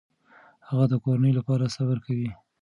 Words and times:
هغه 0.69 0.85
د 0.89 0.93
کورنۍ 1.03 1.31
لپاره 1.39 1.73
صبر 1.75 1.97
کوي. 2.05 2.29